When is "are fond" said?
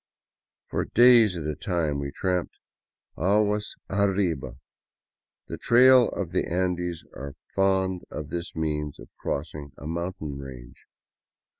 7.13-8.01